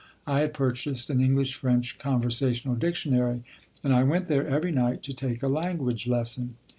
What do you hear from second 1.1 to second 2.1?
an English French